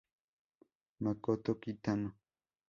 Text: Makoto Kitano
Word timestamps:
Makoto 1.03 1.49
Kitano 1.61 2.09